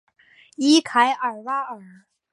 [0.55, 1.79] 伊凯尔瓦尔。